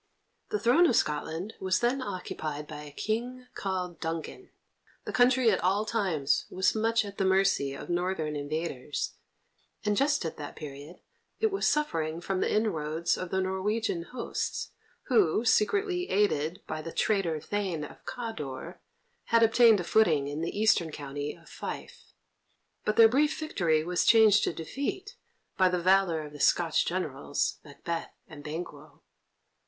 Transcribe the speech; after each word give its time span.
The 0.49 0.57
throne 0.57 0.87
of 0.89 0.95
Scotland 0.95 1.53
was 1.59 1.79
then 1.79 2.01
occupied 2.01 2.65
by 2.65 2.85
a 2.85 2.91
King 2.91 3.45
called 3.53 3.99
Duncan. 3.99 4.49
The 5.05 5.13
country 5.13 5.51
at 5.51 5.63
all 5.63 5.85
times 5.85 6.47
was 6.49 6.73
much 6.73 7.05
at 7.05 7.19
the 7.19 7.23
mercy 7.23 7.75
of 7.75 7.87
Northern 7.87 8.35
invaders, 8.35 9.13
and 9.85 9.95
just 9.95 10.25
at 10.25 10.37
that 10.37 10.55
period 10.55 11.01
it 11.39 11.51
was 11.51 11.67
suffering 11.67 12.19
from 12.19 12.39
the 12.39 12.51
inroads 12.51 13.15
of 13.15 13.29
the 13.29 13.41
Norwegian 13.41 14.01
hosts, 14.05 14.71
who, 15.03 15.45
secretly 15.45 16.09
aided 16.09 16.63
by 16.65 16.81
the 16.81 16.91
traitor 16.91 17.39
Thane 17.39 17.83
of 17.83 18.03
Cawdor, 18.03 18.79
had 19.25 19.43
obtained 19.43 19.79
a 19.79 19.83
footing 19.83 20.27
in 20.27 20.41
the 20.41 20.59
eastern 20.59 20.89
county 20.91 21.35
of 21.35 21.47
Fife. 21.47 22.15
But 22.85 22.95
their 22.95 23.07
brief 23.07 23.39
victory 23.39 23.83
was 23.83 24.03
changed 24.03 24.43
to 24.45 24.51
defeat 24.53 25.15
by 25.57 25.69
the 25.69 25.79
valour 25.79 26.21
of 26.25 26.33
the 26.33 26.39
Scotch 26.39 26.87
Generals, 26.87 27.59
Macbeth 27.63 28.15
and 28.27 28.43
Banquo. 28.43 29.03